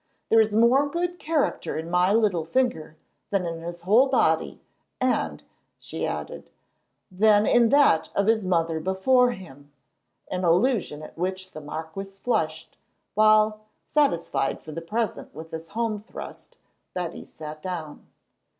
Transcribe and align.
There 0.29 0.39
is 0.39 0.51
more 0.51 0.89
good 0.89 1.19
character 1.19 1.77
in 1.77 1.87
my 1.91 2.11
little 2.11 2.43
finger 2.43 2.97
than 3.29 3.45
in 3.45 3.61
his 3.61 3.81
whole 3.81 4.07
body, 4.07 4.59
and," 4.99 5.43
she 5.77 6.07
added, 6.07 6.49
"than 7.11 7.45
in 7.45 7.69
that 7.69 8.09
of 8.15 8.25
his 8.25 8.43
mother 8.43 8.79
before 8.79 9.29
him"—an 9.33 10.43
allusion 10.43 11.03
at 11.03 11.15
which 11.19 11.51
the 11.51 11.61
marquis 11.61 12.05
flushed, 12.23 12.77
while, 13.13 13.65
satisfied 13.85 14.59
for 14.59 14.71
the 14.71 14.81
present 14.81 15.35
with 15.35 15.51
this 15.51 15.67
home 15.67 15.99
thrust, 15.99 16.57
Betty 16.95 17.23
sat 17.23 17.61
down. 17.61 18.07